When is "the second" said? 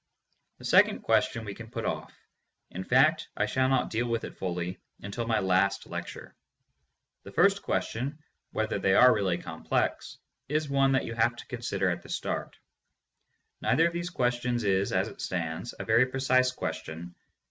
0.57-1.01